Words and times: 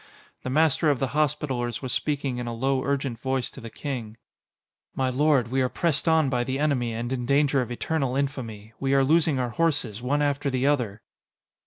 The 0.41 0.49
Master 0.49 0.89
of 0.89 0.97
the 0.97 1.09
Hospitallers 1.13 1.83
was 1.83 1.91
speaking 1.93 2.39
in 2.39 2.47
a 2.47 2.55
low, 2.55 2.83
urgent 2.83 3.19
voice 3.19 3.51
to 3.51 3.61
the 3.61 3.69
King: 3.69 4.17
"My 4.95 5.11
lord, 5.11 5.49
we 5.49 5.61
are 5.61 5.69
pressed 5.69 6.07
on 6.07 6.27
by 6.27 6.43
the 6.43 6.57
enemy 6.57 6.91
and 6.91 7.13
in 7.13 7.27
danger 7.27 7.61
of 7.61 7.69
eternal 7.69 8.15
infamy. 8.15 8.73
We 8.79 8.95
are 8.95 9.03
losing 9.05 9.37
our 9.37 9.51
horses, 9.51 10.01
one 10.01 10.23
after 10.23 10.49
the 10.49 10.65
other!" 10.65 11.03